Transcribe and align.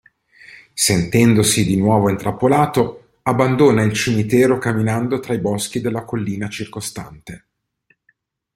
Sentendosi 0.73 1.63
di 1.63 1.77
nuovo 1.77 2.09
intrappolato, 2.09 3.19
abbandona 3.21 3.83
il 3.83 3.93
cimitero 3.93 4.57
camminando 4.57 5.19
tra 5.19 5.35
i 5.35 5.39
boschi 5.39 5.79
della 5.79 6.05
collina 6.05 6.49
circostante. 6.49 7.45